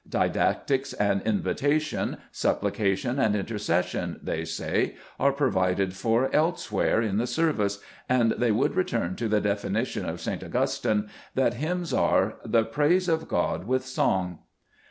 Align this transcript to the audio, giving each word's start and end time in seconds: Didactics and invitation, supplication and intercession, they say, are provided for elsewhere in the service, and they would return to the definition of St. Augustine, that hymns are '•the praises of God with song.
Didactics 0.09 0.93
and 0.93 1.21
invitation, 1.27 2.17
supplication 2.31 3.19
and 3.19 3.35
intercession, 3.35 4.19
they 4.23 4.45
say, 4.45 4.95
are 5.19 5.31
provided 5.31 5.93
for 5.93 6.33
elsewhere 6.35 7.03
in 7.03 7.17
the 7.19 7.27
service, 7.27 7.77
and 8.09 8.31
they 8.31 8.51
would 8.51 8.73
return 8.75 9.15
to 9.17 9.27
the 9.27 9.39
definition 9.41 10.09
of 10.09 10.19
St. 10.19 10.43
Augustine, 10.43 11.07
that 11.35 11.53
hymns 11.53 11.93
are 11.93 12.31
'•the 12.51 12.63
praises 12.63 13.09
of 13.09 13.27
God 13.27 13.67
with 13.67 13.85
song. 13.85 14.39